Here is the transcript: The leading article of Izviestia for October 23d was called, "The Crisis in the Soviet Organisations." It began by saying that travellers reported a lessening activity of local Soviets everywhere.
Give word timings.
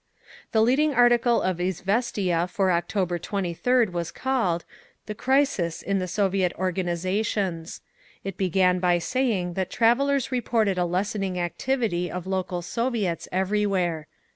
The 0.51 0.63
leading 0.63 0.95
article 0.95 1.43
of 1.43 1.57
Izviestia 1.59 2.49
for 2.49 2.71
October 2.71 3.19
23d 3.19 3.91
was 3.91 4.09
called, 4.11 4.65
"The 5.05 5.13
Crisis 5.13 5.83
in 5.83 5.99
the 5.99 6.07
Soviet 6.07 6.53
Organisations." 6.57 7.81
It 8.23 8.35
began 8.35 8.79
by 8.79 8.97
saying 8.97 9.53
that 9.53 9.69
travellers 9.69 10.31
reported 10.31 10.79
a 10.79 10.85
lessening 10.85 11.39
activity 11.39 12.09
of 12.09 12.25
local 12.25 12.63
Soviets 12.63 13.27
everywhere. 13.31 14.07